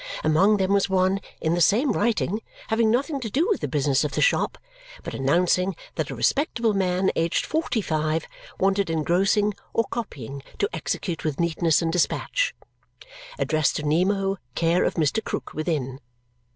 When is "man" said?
6.73-7.11